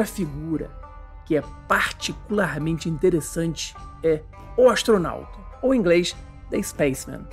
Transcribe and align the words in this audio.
Outra 0.00 0.14
figura 0.14 0.70
que 1.26 1.36
é 1.36 1.42
particularmente 1.68 2.88
interessante 2.88 3.76
é 4.02 4.22
o 4.56 4.70
astronauta, 4.70 5.38
ou 5.60 5.74
em 5.74 5.78
inglês, 5.78 6.16
The 6.48 6.62
Spaceman. 6.62 7.28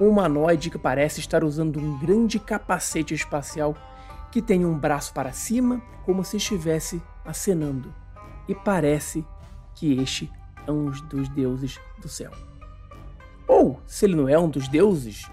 Um 0.00 0.08
humanoide 0.08 0.70
que 0.70 0.78
parece 0.78 1.20
estar 1.20 1.44
usando 1.44 1.78
um 1.78 1.98
grande 1.98 2.38
capacete 2.38 3.12
espacial 3.12 3.76
que 4.32 4.40
tem 4.40 4.64
um 4.64 4.78
braço 4.78 5.12
para 5.12 5.32
cima, 5.32 5.82
como 6.06 6.24
se 6.24 6.38
estivesse 6.38 7.02
acenando. 7.26 7.94
E 8.48 8.54
parece 8.54 9.22
que 9.74 10.00
este 10.00 10.32
é 10.66 10.72
um 10.72 10.86
dos 10.86 11.28
deuses 11.28 11.78
do 12.00 12.08
céu. 12.08 12.30
Ou, 13.46 13.82
se 13.86 14.06
ele 14.06 14.16
não 14.16 14.26
é 14.30 14.38
um 14.38 14.48
dos 14.48 14.66
deuses, 14.66 15.30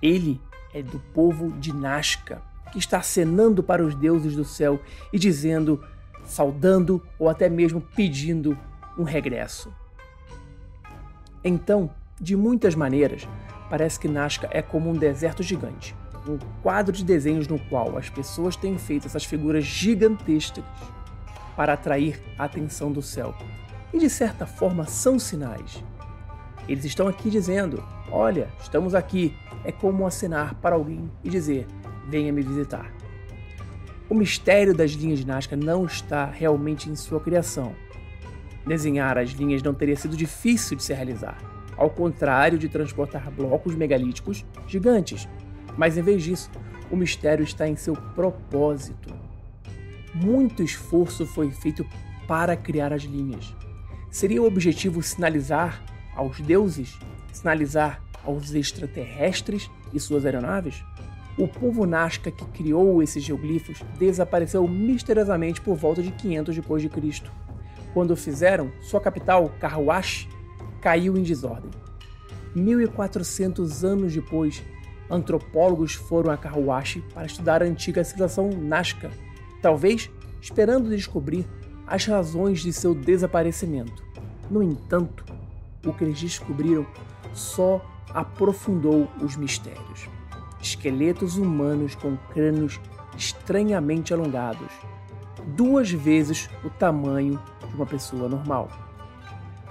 ele 0.00 0.40
é 0.72 0.82
do 0.82 0.98
povo 1.12 1.52
de 1.52 1.70
Nazca, 1.70 2.40
que 2.72 2.78
está 2.78 2.98
acenando 2.98 3.62
para 3.62 3.84
os 3.84 3.94
deuses 3.94 4.34
do 4.34 4.44
céu 4.44 4.80
e 5.12 5.18
dizendo, 5.18 5.84
saudando 6.24 7.02
ou 7.18 7.28
até 7.28 7.48
mesmo 7.48 7.80
pedindo 7.80 8.58
um 8.98 9.02
regresso. 9.04 9.72
Então, 11.44 11.90
de 12.20 12.34
muitas 12.34 12.74
maneiras, 12.74 13.28
parece 13.68 14.00
que 14.00 14.08
Nazca 14.08 14.48
é 14.50 14.62
como 14.62 14.90
um 14.90 14.96
deserto 14.96 15.42
gigante, 15.42 15.94
um 16.26 16.38
quadro 16.62 16.92
de 16.92 17.04
desenhos 17.04 17.46
no 17.46 17.58
qual 17.58 17.98
as 17.98 18.08
pessoas 18.08 18.56
têm 18.56 18.78
feito 18.78 19.06
essas 19.06 19.24
figuras 19.24 19.64
gigantescas 19.64 20.64
para 21.56 21.74
atrair 21.74 22.20
a 22.38 22.44
atenção 22.44 22.90
do 22.90 23.02
céu. 23.02 23.34
E 23.92 23.98
de 23.98 24.08
certa 24.08 24.46
forma 24.46 24.86
são 24.86 25.18
sinais. 25.18 25.84
Eles 26.68 26.84
estão 26.84 27.08
aqui 27.08 27.28
dizendo: 27.28 27.84
Olha, 28.10 28.48
estamos 28.60 28.94
aqui. 28.94 29.36
É 29.64 29.70
como 29.70 30.06
acenar 30.06 30.54
para 30.56 30.74
alguém 30.74 31.10
e 31.22 31.28
dizer: 31.28 31.66
Venha 32.08 32.32
me 32.32 32.42
visitar. 32.42 32.92
O 34.08 34.14
mistério 34.14 34.74
das 34.74 34.90
linhas 34.92 35.20
de 35.20 35.26
Nazca 35.26 35.56
não 35.56 35.86
está 35.86 36.26
realmente 36.26 36.90
em 36.90 36.94
sua 36.94 37.20
criação. 37.20 37.74
Desenhar 38.66 39.16
as 39.16 39.30
linhas 39.30 39.62
não 39.62 39.72
teria 39.72 39.96
sido 39.96 40.16
difícil 40.16 40.76
de 40.76 40.82
se 40.82 40.92
realizar, 40.92 41.38
ao 41.76 41.88
contrário 41.88 42.58
de 42.58 42.68
transportar 42.68 43.30
blocos 43.30 43.74
megalíticos 43.74 44.44
gigantes. 44.66 45.28
Mas 45.76 45.96
em 45.96 46.02
vez 46.02 46.22
disso, 46.22 46.50
o 46.90 46.96
mistério 46.96 47.42
está 47.42 47.66
em 47.66 47.74
seu 47.74 47.94
propósito. 47.94 49.14
Muito 50.14 50.62
esforço 50.62 51.26
foi 51.26 51.50
feito 51.50 51.86
para 52.28 52.54
criar 52.54 52.92
as 52.92 53.02
linhas. 53.02 53.56
Seria 54.10 54.42
o 54.42 54.46
objetivo 54.46 55.02
sinalizar 55.02 55.82
aos 56.14 56.38
deuses, 56.40 56.98
sinalizar 57.32 58.02
aos 58.22 58.52
extraterrestres 58.52 59.70
e 59.92 59.98
suas 59.98 60.26
aeronaves? 60.26 60.84
O 61.38 61.48
povo 61.48 61.86
Nazca 61.86 62.30
que 62.30 62.44
criou 62.46 63.02
esses 63.02 63.22
geoglifos 63.22 63.82
desapareceu 63.98 64.68
misteriosamente 64.68 65.60
por 65.60 65.76
volta 65.76 66.02
de 66.02 66.10
500 66.12 66.54
depois 66.54 66.82
de 66.82 66.90
Cristo. 66.90 67.32
Quando 67.94 68.10
o 68.10 68.16
fizeram, 68.16 68.70
sua 68.82 69.00
capital, 69.00 69.50
Carhuash, 69.58 70.28
caiu 70.80 71.16
em 71.16 71.22
desordem. 71.22 71.70
1400 72.54 73.82
anos 73.82 74.12
depois, 74.12 74.62
antropólogos 75.08 75.94
foram 75.94 76.30
a 76.30 76.36
Carhuash 76.36 77.00
para 77.14 77.26
estudar 77.26 77.62
a 77.62 77.66
antiga 77.66 78.04
civilização 78.04 78.50
Nazca, 78.50 79.10
talvez 79.62 80.10
esperando 80.40 80.90
descobrir 80.90 81.46
as 81.86 82.04
razões 82.04 82.60
de 82.60 82.72
seu 82.72 82.94
desaparecimento. 82.94 84.04
No 84.50 84.62
entanto, 84.62 85.24
o 85.84 85.92
que 85.94 86.04
eles 86.04 86.20
descobriram 86.20 86.86
só 87.32 87.84
aprofundou 88.10 89.08
os 89.22 89.36
mistérios. 89.36 90.08
Esqueletos 90.62 91.36
humanos 91.36 91.94
com 91.94 92.16
crânios 92.32 92.80
estranhamente 93.16 94.14
alongados, 94.14 94.70
duas 95.48 95.90
vezes 95.90 96.48
o 96.64 96.70
tamanho 96.70 97.38
de 97.68 97.74
uma 97.74 97.84
pessoa 97.84 98.28
normal. 98.28 98.68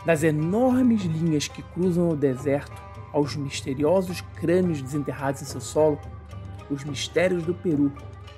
Das 0.06 0.24
enormes 0.24 1.04
linhas 1.04 1.48
que 1.48 1.62
cruzam 1.62 2.10
o 2.10 2.16
deserto 2.16 2.82
aos 3.14 3.36
misteriosos 3.36 4.22
crânios 4.36 4.82
desenterrados 4.82 5.42
em 5.42 5.46
seu 5.46 5.62
solo, 5.62 6.00
os 6.70 6.84
mistérios 6.84 7.44
do 7.44 7.54
Peru 7.54 7.92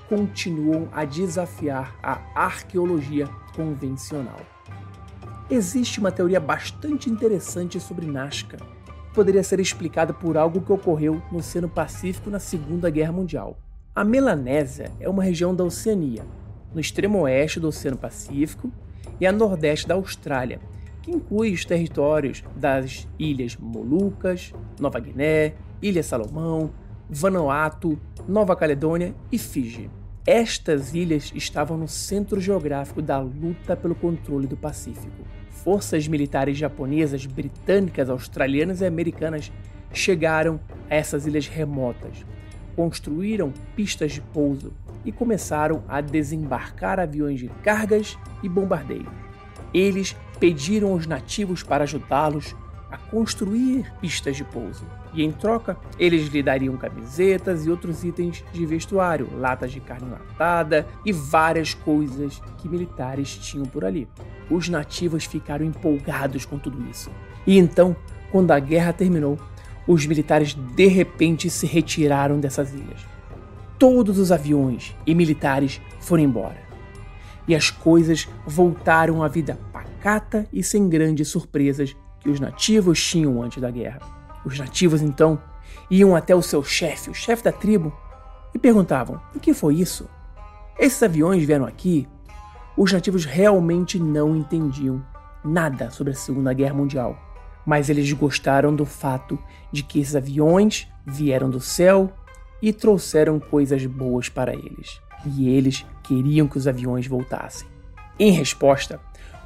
continuam 0.08 0.88
a 0.92 1.06
desafiar 1.06 1.96
a 2.04 2.20
arqueologia 2.36 3.28
convencional. 3.56 4.40
Existe 5.50 6.00
uma 6.00 6.12
teoria 6.12 6.40
bastante 6.40 7.10
interessante 7.10 7.80
sobre 7.80 8.06
Nazca, 8.06 8.58
poderia 9.14 9.44
ser 9.44 9.60
explicada 9.60 10.14
por 10.14 10.36
algo 10.38 10.62
que 10.62 10.72
ocorreu 10.72 11.22
no 11.32 11.38
Oceano 11.38 11.70
Pacífico 11.70 12.30
na 12.30 12.40
Segunda 12.40 12.90
Guerra 12.90 13.12
Mundial. 13.12 13.58
A 13.96 14.04
Melanésia 14.04 14.92
é 15.00 15.08
uma 15.08 15.24
região 15.24 15.56
da 15.56 15.64
Oceania, 15.64 16.26
no 16.74 16.82
extremo 16.82 17.20
oeste 17.22 17.60
do 17.60 17.68
Oceano 17.68 17.98
Pacífico 17.98 18.72
e 19.20 19.28
a 19.28 19.32
nordeste 19.32 19.88
da 19.88 19.94
Austrália, 19.94 20.60
que 21.02 21.12
inclui 21.12 21.54
os 21.54 21.64
territórios 21.64 22.44
das 22.56 23.08
ilhas 23.20 23.56
Molucas, 23.56 24.52
Nova 24.80 25.00
Guiné, 25.00 25.54
Ilha 25.82 26.02
Salomão, 26.02 26.72
Vanuatu, 27.10 28.00
Nova 28.28 28.56
Caledônia 28.56 29.14
e 29.32 29.38
Fiji. 29.38 29.90
Estas 30.26 30.94
ilhas 30.94 31.34
estavam 31.36 31.78
no 31.78 31.88
centro 31.88 32.40
geográfico 32.40 33.02
da 33.02 33.20
luta 33.20 33.76
pelo 33.76 33.94
controle 33.94 34.48
do 34.48 34.56
Pacífico. 34.56 35.28
Forças 35.50 36.08
militares 36.08 36.58
japonesas, 36.58 37.26
britânicas, 37.26 38.10
australianas 38.10 38.80
e 38.80 38.86
americanas 38.86 39.52
chegaram 39.92 40.62
a 40.90 40.96
essas 40.96 41.28
ilhas 41.28 41.48
remotas, 41.48 42.26
construíram 42.74 43.54
pistas 43.76 44.14
de 44.14 44.22
pouso 44.22 44.72
e 45.04 45.12
começaram 45.12 45.84
a 45.90 46.00
desembarcar 46.00 47.02
aviões 47.02 47.42
de 47.42 47.50
cargas 47.62 48.18
e 48.42 48.48
bombardeios. 48.48 49.12
Eles 49.74 50.16
pediram 50.40 50.94
aos 50.94 51.06
nativos 51.06 51.64
para 51.64 51.84
ajudá-los 51.84 52.56
a 52.94 52.98
construir 53.10 53.92
pistas 54.00 54.38
de 54.38 54.44
pouso. 54.44 54.86
E 55.16 55.24
em 55.24 55.32
troca, 55.32 55.76
eles 55.98 56.28
lhe 56.28 56.44
dariam 56.44 56.78
camisetas 56.78 57.66
e 57.66 57.70
outros 57.72 58.04
itens 58.04 58.44
de 58.54 58.68
vestuário, 58.68 59.28
latas 59.36 59.72
de 59.72 59.80
carne 59.80 60.12
latada 60.12 60.88
e 61.04 61.12
várias 61.12 61.74
coisas 61.74 62.40
que 62.60 62.70
militares 62.70 63.36
tinham 63.36 63.66
por 63.66 63.84
ali. 63.84 64.08
Os 64.48 64.70
nativos 64.70 65.26
ficaram 65.26 65.66
empolgados 65.66 66.46
com 66.46 66.60
tudo 66.60 66.88
isso. 66.88 67.10
E 67.48 67.58
então, 67.58 67.96
quando 68.32 68.52
a 68.52 68.60
guerra 68.60 68.94
terminou, 68.94 69.40
os 69.88 70.06
militares 70.06 70.54
de 70.54 70.86
repente 70.86 71.50
se 71.50 71.66
retiraram 71.66 72.40
dessas 72.40 72.76
ilhas. 72.76 73.02
Todos 73.80 74.20
os 74.20 74.32
aviões 74.32 74.96
e 75.04 75.16
militares 75.16 75.82
foram 76.00 76.22
embora. 76.22 76.62
E 77.48 77.56
as 77.56 77.72
coisas 77.72 78.30
voltaram 78.46 79.24
à 79.24 79.28
vida 79.28 79.58
pacata 79.74 80.48
e 80.54 80.62
sem 80.62 80.88
grandes 80.88 81.28
surpresas 81.30 81.96
que 82.24 82.30
os 82.30 82.40
nativos 82.40 83.04
tinham 83.06 83.44
antes 83.44 83.62
da 83.62 83.70
guerra. 83.70 84.00
Os 84.46 84.58
nativos 84.58 85.02
então 85.02 85.40
iam 85.92 86.16
até 86.16 86.34
o 86.34 86.42
seu 86.42 86.64
chefe, 86.64 87.10
o 87.10 87.14
chefe 87.14 87.44
da 87.44 87.52
tribo, 87.52 87.94
e 88.54 88.58
perguntavam: 88.58 89.22
o 89.36 89.40
que 89.40 89.54
foi 89.54 89.76
isso? 89.76 90.10
Esses 90.80 91.04
aviões 91.04 91.44
vieram 91.44 91.66
aqui? 91.66 92.08
Os 92.76 92.92
nativos 92.92 93.26
realmente 93.26 94.00
não 94.00 94.36
entendiam 94.36 95.06
nada 95.44 95.92
sobre 95.92 96.14
a 96.14 96.16
Segunda 96.16 96.54
Guerra 96.54 96.74
Mundial, 96.74 97.18
mas 97.66 97.90
eles 97.90 98.12
gostaram 98.14 98.76
do 98.76 98.86
fato 98.86 99.38
de 99.72 99.84
que 99.84 100.00
esses 100.00 100.16
aviões 100.16 100.88
vieram 101.06 101.50
do 101.50 101.60
céu 101.60 102.12
e 102.62 102.72
trouxeram 102.72 103.40
coisas 103.40 103.86
boas 103.86 104.30
para 104.30 104.54
eles. 104.54 105.02
E 105.26 105.50
eles 105.50 105.86
queriam 106.02 106.48
que 106.48 106.58
os 106.58 106.68
aviões 106.68 107.06
voltassem. 107.06 107.68
Em 108.18 108.32
resposta, 108.32 109.00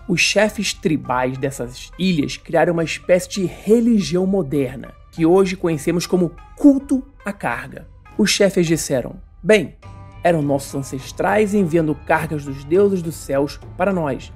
os 0.07 0.21
chefes 0.21 0.73
tribais 0.73 1.37
dessas 1.37 1.91
ilhas 1.99 2.37
criaram 2.37 2.73
uma 2.73 2.83
espécie 2.83 3.29
de 3.29 3.45
religião 3.45 4.25
moderna, 4.25 4.93
que 5.11 5.25
hoje 5.25 5.57
conhecemos 5.57 6.05
como 6.05 6.31
culto 6.55 7.03
à 7.25 7.33
carga. 7.33 7.87
Os 8.17 8.29
chefes 8.29 8.65
disseram: 8.65 9.15
Bem, 9.43 9.75
eram 10.23 10.41
nossos 10.41 10.73
ancestrais 10.73 11.53
enviando 11.53 11.93
cargas 11.93 12.45
dos 12.45 12.63
deuses 12.63 13.01
dos 13.01 13.15
céus 13.15 13.59
para 13.75 13.91
nós, 13.91 14.31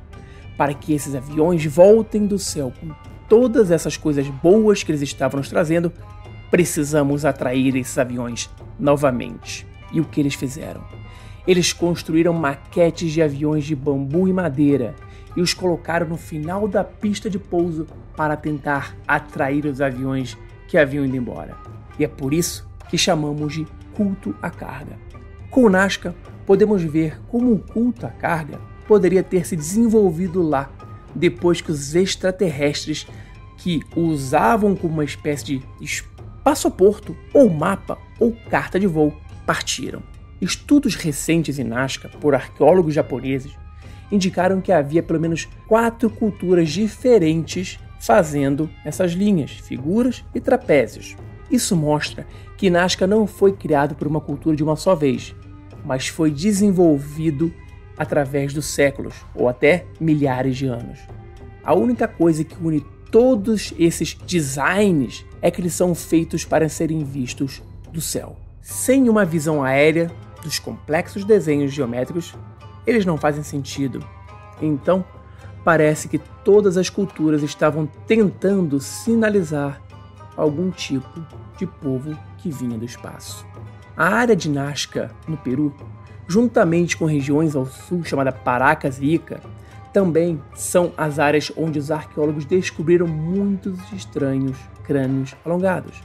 para 0.57 0.73
que 0.73 0.94
esses 0.94 1.15
aviões 1.15 1.65
voltem 1.65 2.27
do 2.27 2.38
céu 2.38 2.74
com 2.79 2.94
todas 3.29 3.71
essas 3.71 3.95
coisas 3.95 4.27
boas 4.27 4.83
que 4.83 4.91
eles 4.91 5.01
estavam 5.01 5.38
nos 5.38 5.50
trazendo. 5.50 5.91
Precisamos 6.50 7.24
atrair 7.24 7.77
esses 7.77 7.97
aviões 7.97 8.50
novamente. 8.77 9.65
E 9.94 10.01
o 10.01 10.06
que 10.06 10.19
eles 10.19 10.33
fizeram? 10.33 10.83
Eles 11.47 11.71
construíram 11.71 12.33
maquetes 12.33 13.12
de 13.12 13.21
aviões 13.21 13.63
de 13.63 13.75
bambu 13.75 14.27
e 14.27 14.33
madeira 14.33 14.94
e 15.36 15.42
os 15.42 15.54
colocaram 15.54 16.07
no 16.07 16.18
final 16.18 16.68
da 16.68 16.83
pista 16.83 17.30
de 17.30 17.39
pouso 17.39 17.88
para 18.16 18.36
tentar 18.36 18.95
atrair 19.07 19.66
os 19.66 19.81
aviões 19.81 20.38
que 20.68 20.78
haviam 20.78 21.06
ido 21.06 21.16
embora. 21.16 21.56
E 21.98 22.04
é 22.04 22.07
por 22.07 22.33
isso 22.33 22.69
que 22.89 22.98
chamamos 22.98 23.54
de 23.54 23.68
culto 23.94 24.36
à 24.42 24.50
carga. 24.50 24.98
Com 25.50 25.69
Nazca, 25.69 26.16
podemos 26.45 26.81
ver 26.83 27.19
como 27.28 27.54
o 27.54 27.60
culto 27.60 28.06
à 28.06 28.10
carga 28.10 28.60
poderia 28.88 29.24
ter 29.24 29.45
se 29.45 29.56
desenvolvido 29.56 30.42
lá 30.42 30.69
depois 31.16 31.62
que 31.62 31.72
os 31.72 31.95
extraterrestres 31.95 33.07
que 33.57 33.81
usavam 33.95 34.75
como 34.75 34.95
uma 34.95 35.04
espécie 35.04 35.45
de 35.45 35.63
passaporto 36.44 37.16
ou 37.34 37.50
mapa 37.50 37.98
ou 38.19 38.36
carta 38.50 38.80
de 38.80 38.88
voo 38.88 39.13
partiram. 39.45 40.01
Estudos 40.42 40.95
recentes 40.95 41.60
em 41.60 41.63
Nazca 41.63 42.10
por 42.10 42.34
arqueólogos 42.34 42.94
japoneses 42.95 43.56
indicaram 44.12 44.62
que 44.62 44.72
havia 44.72 45.02
pelo 45.02 45.19
menos 45.19 45.48
quatro 45.68 46.10
culturas 46.10 46.69
diferentes 46.69 47.80
fazendo 48.00 48.69
essas 48.84 49.12
linhas, 49.12 49.52
figuras 49.52 50.24
e 50.34 50.40
trapézios. 50.40 51.16
Isso 51.50 51.75
mostra 51.75 52.25
que 52.58 52.69
Nazca 52.69 53.06
não 53.06 53.28
foi 53.28 53.54
criado 53.54 53.96
por 53.96 54.08
uma 54.08 54.19
cultura 54.19 54.56
de 54.56 54.63
uma 54.63 54.75
só 54.75 54.96
vez, 54.96 55.36
mas 55.86 56.08
foi 56.08 56.31
desenvolvido 56.31 57.54
através 57.98 58.54
dos 58.54 58.66
séculos 58.66 59.13
ou 59.36 59.48
até 59.48 59.86
milhares 60.00 60.58
de 60.58 60.66
anos. 60.66 61.00
A 61.63 61.75
única 61.75 62.08
coisa 62.08 62.44
que 62.44 62.56
une 62.63 62.84
todos 63.12 63.74
esses 63.78 64.18
designs 64.25 65.25
é 65.42 65.52
que 65.52 65.62
eles 65.62 65.74
são 65.74 65.94
feitos 65.94 66.46
para 66.46 66.69
serem 66.69 67.04
vistos 67.04 67.62
do 67.92 68.00
céu. 68.00 68.38
Sem 68.62 69.10
uma 69.10 69.25
visão 69.25 69.63
aérea 69.63 70.10
dos 70.42 70.58
complexos 70.58 71.25
desenhos 71.25 71.74
geométricos, 71.74 72.34
eles 72.86 73.06
não 73.06 73.18
fazem 73.18 73.44
sentido. 73.44 74.04
Então, 74.62 75.04
parece 75.63 76.07
que 76.07 76.18
todas 76.18 76.78
as 76.78 76.89
culturas 76.89 77.44
estavam 77.44 77.88
tentando 78.07 78.80
sinalizar 78.80 79.81
algum 80.36 80.72
tipo 80.72 81.25
de 81.57 81.66
povo 81.66 82.18
que 82.38 82.50
vinha 82.50 82.78
do 82.78 82.86
espaço. 82.86 83.45
A 83.95 84.06
área 84.06 84.36
de 84.36 84.50
Nazca, 84.50 85.12
no 85.28 85.38
Peru, 85.38 85.74
juntamente 86.28 86.98
com 86.98 87.06
regiões 87.06 87.56
ao 87.56 87.66
sul 87.66 88.04
chamada 88.04 88.31
Paracas 88.31 89.00
e 89.00 89.13
Ica, 89.13 89.42
também 89.92 90.42
são 90.56 90.94
as 90.98 91.19
áreas 91.19 91.51
onde 91.57 91.77
os 91.77 91.92
arqueólogos 91.92 92.45
descobriram 92.45 93.06
muitos 93.06 93.77
estranhos 93.92 94.57
crânios 94.84 95.36
alongados. 95.45 96.01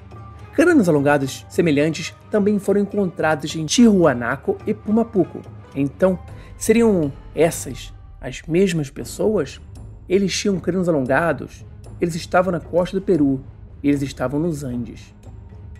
Crânios 0.52 0.88
alongados 0.88 1.46
semelhantes 1.48 2.14
também 2.30 2.58
foram 2.58 2.80
encontrados 2.80 3.54
em 3.54 3.64
Tihuanaco 3.64 4.56
e 4.66 4.74
Pumapuco. 4.74 5.40
Então, 5.74 6.18
seriam 6.56 7.12
essas 7.34 7.92
as 8.20 8.42
mesmas 8.42 8.90
pessoas? 8.90 9.60
Eles 10.08 10.36
tinham 10.36 10.58
crânios 10.58 10.88
alongados, 10.88 11.64
eles 12.00 12.14
estavam 12.14 12.52
na 12.52 12.60
costa 12.60 12.98
do 12.98 13.02
Peru, 13.04 13.40
eles 13.82 14.02
estavam 14.02 14.40
nos 14.40 14.62
Andes. 14.62 15.14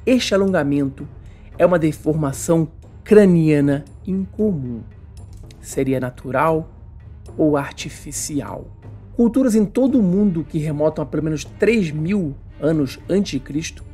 Este 0.04 0.34
alongamento 0.34 1.06
é 1.58 1.64
uma 1.64 1.78
deformação 1.78 2.68
craniana 3.02 3.84
incomum. 4.06 4.82
Seria 5.60 5.98
natural 5.98 6.70
ou 7.36 7.56
artificial? 7.56 8.66
Culturas 9.14 9.54
em 9.54 9.64
todo 9.64 9.98
o 9.98 10.02
mundo 10.02 10.44
que 10.44 10.58
remontam 10.58 11.02
a 11.02 11.06
pelo 11.06 11.24
menos 11.24 11.44
3 11.44 11.90
mil 11.90 12.34
anos 12.60 12.98
antes 13.08 13.32
de 13.32 13.40
Cristo 13.40 13.84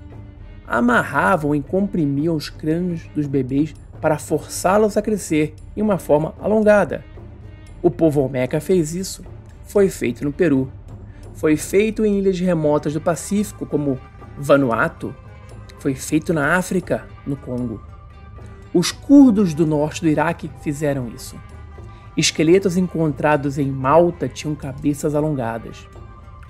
amarravam 0.66 1.54
e 1.54 1.62
comprimiam 1.62 2.34
os 2.34 2.48
crânios 2.48 3.02
dos 3.14 3.26
bebês 3.26 3.74
para 4.02 4.18
forçá-los 4.18 4.96
a 4.96 5.02
crescer 5.02 5.54
em 5.76 5.80
uma 5.80 5.96
forma 5.96 6.34
alongada. 6.40 7.04
O 7.80 7.88
povo 7.88 8.20
Olmeca 8.20 8.60
fez 8.60 8.94
isso. 8.96 9.24
Foi 9.64 9.88
feito 9.88 10.24
no 10.24 10.32
Peru. 10.32 10.70
Foi 11.34 11.56
feito 11.56 12.04
em 12.04 12.18
ilhas 12.18 12.38
remotas 12.40 12.92
do 12.92 13.00
Pacífico, 13.00 13.64
como 13.64 13.98
Vanuatu. 14.36 15.14
Foi 15.78 15.94
feito 15.94 16.34
na 16.34 16.56
África, 16.56 17.06
no 17.24 17.36
Congo. 17.36 17.80
Os 18.74 18.90
curdos 18.90 19.54
do 19.54 19.66
norte 19.66 20.00
do 20.00 20.08
Iraque 20.08 20.50
fizeram 20.62 21.08
isso. 21.08 21.36
Esqueletos 22.16 22.76
encontrados 22.76 23.56
em 23.56 23.70
Malta 23.70 24.28
tinham 24.28 24.54
cabeças 24.54 25.14
alongadas. 25.14 25.86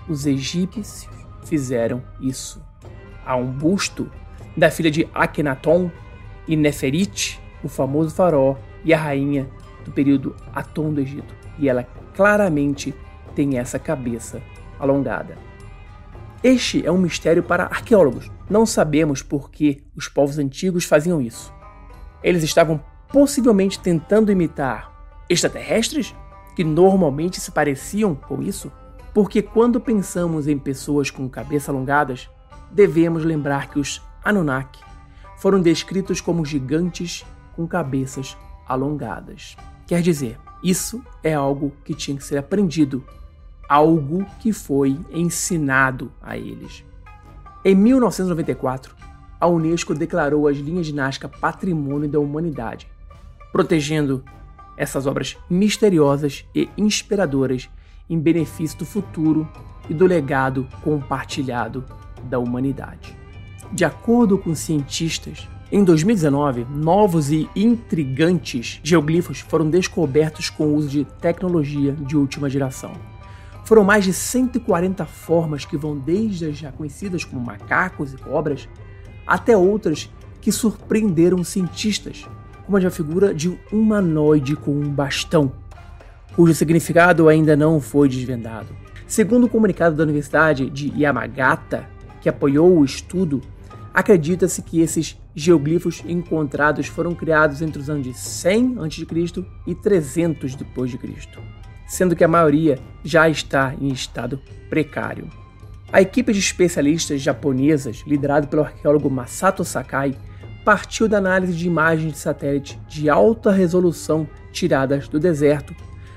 Os 0.08 0.26
egípcios 0.26 1.06
fizeram 1.44 2.02
isso. 2.18 2.62
Há 3.26 3.36
um 3.36 3.46
busto 3.46 4.10
da 4.56 4.70
filha 4.70 4.90
de 4.90 5.06
Akhenaton 5.14 5.90
e 6.46 6.56
Neferit, 6.56 7.41
o 7.62 7.68
famoso 7.68 8.14
faraó 8.14 8.56
e 8.84 8.92
a 8.92 8.98
rainha 8.98 9.48
do 9.84 9.92
período 9.92 10.34
Atom 10.54 10.92
do 10.92 11.00
Egito, 11.00 11.34
e 11.58 11.68
ela 11.68 11.86
claramente 12.14 12.94
tem 13.34 13.58
essa 13.58 13.78
cabeça 13.78 14.40
alongada. 14.78 15.36
Este 16.42 16.84
é 16.84 16.90
um 16.90 16.98
mistério 16.98 17.42
para 17.42 17.64
arqueólogos. 17.64 18.30
Não 18.50 18.66
sabemos 18.66 19.22
por 19.22 19.50
que 19.50 19.84
os 19.94 20.08
povos 20.08 20.38
antigos 20.38 20.84
faziam 20.84 21.20
isso. 21.20 21.54
Eles 22.22 22.42
estavam 22.42 22.82
possivelmente 23.08 23.78
tentando 23.78 24.32
imitar 24.32 24.92
extraterrestres 25.28 26.14
que 26.54 26.64
normalmente 26.64 27.40
se 27.40 27.50
pareciam 27.50 28.14
com 28.14 28.42
isso? 28.42 28.70
Porque 29.14 29.42
quando 29.42 29.80
pensamos 29.80 30.48
em 30.48 30.58
pessoas 30.58 31.10
com 31.10 31.28
cabeça 31.28 31.70
alongadas, 31.70 32.28
devemos 32.70 33.24
lembrar 33.24 33.68
que 33.70 33.78
os 33.78 34.02
Anunnaki 34.24 34.80
foram 35.36 35.60
descritos 35.60 36.20
como 36.20 36.44
gigantes 36.44 37.24
com 37.54 37.66
cabeças 37.66 38.36
alongadas. 38.66 39.56
Quer 39.86 40.02
dizer, 40.02 40.38
isso 40.62 41.02
é 41.22 41.34
algo 41.34 41.72
que 41.84 41.94
tinha 41.94 42.16
que 42.16 42.24
ser 42.24 42.38
aprendido, 42.38 43.04
algo 43.68 44.24
que 44.38 44.52
foi 44.52 44.98
ensinado 45.10 46.12
a 46.22 46.36
eles. 46.36 46.84
Em 47.64 47.74
1994, 47.74 48.94
a 49.40 49.46
Unesco 49.46 49.94
declarou 49.94 50.46
as 50.46 50.56
linhas 50.56 50.86
de 50.86 50.94
Nazca 50.94 51.28
Patrimônio 51.28 52.08
da 52.08 52.20
Humanidade, 52.20 52.88
protegendo 53.52 54.24
essas 54.76 55.06
obras 55.06 55.36
misteriosas 55.50 56.44
e 56.54 56.68
inspiradoras 56.76 57.68
em 58.08 58.18
benefício 58.18 58.78
do 58.78 58.86
futuro 58.86 59.48
e 59.88 59.94
do 59.94 60.06
legado 60.06 60.66
compartilhado 60.82 61.84
da 62.24 62.38
humanidade. 62.38 63.16
De 63.72 63.84
acordo 63.84 64.38
com 64.38 64.54
cientistas, 64.54 65.48
em 65.74 65.82
2019, 65.82 66.66
novos 66.70 67.32
e 67.32 67.48
intrigantes 67.56 68.78
geoglifos 68.82 69.40
foram 69.40 69.70
descobertos 69.70 70.50
com 70.50 70.64
o 70.64 70.74
uso 70.74 70.90
de 70.90 71.06
tecnologia 71.18 71.92
de 71.92 72.14
última 72.14 72.50
geração. 72.50 72.92
Foram 73.64 73.82
mais 73.82 74.04
de 74.04 74.12
140 74.12 75.06
formas 75.06 75.64
que 75.64 75.78
vão 75.78 75.96
desde 75.96 76.44
as 76.44 76.58
já 76.58 76.70
conhecidas 76.70 77.24
como 77.24 77.40
macacos 77.40 78.12
e 78.12 78.18
cobras 78.18 78.68
até 79.26 79.56
outras 79.56 80.10
que 80.42 80.52
surpreenderam 80.52 81.42
cientistas, 81.42 82.28
como 82.66 82.76
a 82.76 82.80
de 82.80 82.84
uma 82.84 82.92
figura 82.92 83.32
de 83.32 83.48
um 83.48 83.56
humanoide 83.72 84.54
com 84.56 84.72
um 84.72 84.90
bastão, 84.90 85.50
cujo 86.36 86.54
significado 86.54 87.30
ainda 87.30 87.56
não 87.56 87.80
foi 87.80 88.10
desvendado. 88.10 88.68
Segundo 89.06 89.44
o 89.44 89.48
comunicado 89.48 89.96
da 89.96 90.02
Universidade 90.02 90.68
de 90.68 90.92
Yamagata, 90.94 91.88
que 92.20 92.28
apoiou 92.28 92.78
o 92.78 92.84
estudo, 92.84 93.40
acredita-se 93.92 94.62
que 94.62 94.80
esses 94.80 95.18
geoglifos 95.34 96.02
encontrados 96.06 96.86
foram 96.86 97.14
criados 97.14 97.62
entre 97.62 97.80
os 97.80 97.90
anos 97.90 98.04
de 98.04 98.14
100 98.14 98.78
a.C. 98.78 99.44
e 99.66 99.74
300 99.74 100.54
d.C., 100.54 100.98
sendo 101.86 102.16
que 102.16 102.24
a 102.24 102.28
maioria 102.28 102.78
já 103.04 103.28
está 103.28 103.74
em 103.80 103.88
estado 103.88 104.40
precário. 104.70 105.28
A 105.92 106.00
equipe 106.00 106.32
de 106.32 106.38
especialistas 106.38 107.20
japonesas, 107.20 108.02
liderada 108.06 108.46
pelo 108.46 108.62
arqueólogo 108.62 109.10
Masato 109.10 109.62
Sakai, 109.62 110.16
partiu 110.64 111.06
da 111.06 111.18
análise 111.18 111.52
de 111.52 111.66
imagens 111.66 112.12
de 112.12 112.18
satélite 112.18 112.80
de 112.88 113.10
alta 113.10 113.50
resolução 113.50 114.26
tiradas 114.52 115.06
do 115.08 115.20
deserto, 115.20 115.74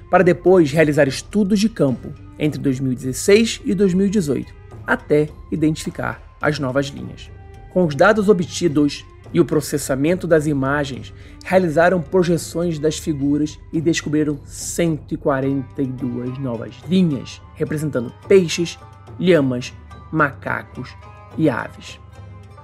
para 0.10 0.24
depois 0.24 0.72
realizar 0.72 1.08
estudos 1.08 1.60
de 1.60 1.68
campo 1.68 2.14
entre 2.40 2.60
2016 2.60 3.62
e 3.66 3.74
2018, 3.74 4.54
até 4.88 5.28
identificar 5.52 6.22
as 6.42 6.60
novas 6.60 6.88
linhas. 6.88 7.35
Com 7.76 7.86
os 7.86 7.94
dados 7.94 8.30
obtidos 8.30 9.06
e 9.34 9.40
o 9.42 9.44
processamento 9.44 10.26
das 10.26 10.48
imagens, 10.48 11.14
realizaram 11.44 12.02
projeções 12.02 12.80
das 12.80 12.98
figuras 12.98 13.60
e 13.74 13.82
descobriram 13.82 14.40
142 14.46 16.38
novas 16.38 16.74
linhas, 16.88 17.42
representando 17.54 18.14
peixes, 18.30 18.80
lhamas, 19.20 19.74
macacos 20.10 20.96
e 21.38 21.50
aves. 21.50 22.00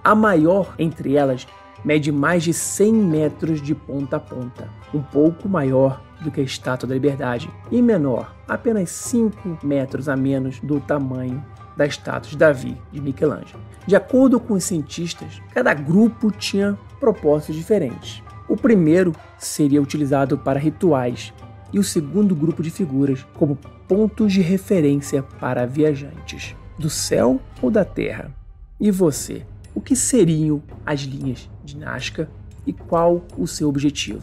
A 0.01 0.15
maior 0.15 0.75
entre 0.80 1.18
elas 1.18 1.46
mede 1.84 2.10
mais 2.10 2.41
de 2.44 2.53
100 2.53 2.94
metros 2.94 3.62
de 3.62 3.75
ponta 3.75 4.15
a 4.15 4.20
ponta, 4.22 4.70
um 4.94 5.01
pouco 5.01 5.50
maior 5.50 6.01
do 6.22 6.32
que 6.32 6.39
a 6.39 6.44
Estátua 6.44 6.88
da 6.88 6.96
Liberdade 6.96 7.50
e 7.70 7.82
menor, 7.82 8.34
apenas 8.48 8.89
5 8.91 9.60
metros 9.62 10.08
a 10.08 10.15
menos 10.15 10.62
do 10.62 10.80
tamanho 10.80 11.44
da 11.75 11.85
estátua 11.85 12.29
de 12.29 12.37
Davi 12.37 12.77
de 12.91 13.01
Michelangelo. 13.01 13.61
De 13.85 13.95
acordo 13.95 14.39
com 14.39 14.53
os 14.53 14.63
cientistas, 14.63 15.41
cada 15.53 15.73
grupo 15.73 16.31
tinha 16.31 16.77
propósitos 16.99 17.55
diferentes. 17.55 18.21
O 18.47 18.55
primeiro 18.55 19.13
seria 19.37 19.81
utilizado 19.81 20.37
para 20.37 20.59
rituais 20.59 21.33
e 21.73 21.79
o 21.79 21.83
segundo 21.83 22.35
grupo 22.35 22.61
de 22.61 22.69
figuras 22.69 23.25
como 23.33 23.57
pontos 23.87 24.33
de 24.33 24.41
referência 24.41 25.23
para 25.23 25.65
viajantes, 25.65 26.55
do 26.77 26.89
céu 26.89 27.39
ou 27.61 27.71
da 27.71 27.85
terra. 27.85 28.31
E 28.79 28.91
você? 28.91 29.45
o 29.73 29.81
que 29.81 29.95
seriam 29.95 30.61
as 30.85 31.01
linhas 31.01 31.49
de 31.63 31.77
Nazca 31.77 32.29
e 32.65 32.73
qual 32.73 33.25
o 33.37 33.47
seu 33.47 33.69
objetivo. 33.69 34.21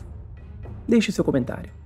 Deixe 0.87 1.13
seu 1.13 1.25
comentário. 1.25 1.78